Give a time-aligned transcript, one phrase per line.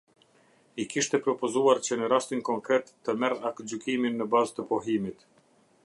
[0.83, 5.27] I kishte propozuar që në rastin konkret të merr aktgjykimin në bazë të pohimit.